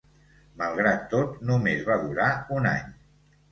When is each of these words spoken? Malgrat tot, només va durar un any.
Malgrat 0.61 1.03
tot, 1.11 1.37
només 1.51 1.85
va 1.91 1.99
durar 2.07 2.33
un 2.59 2.69
any. 2.75 2.91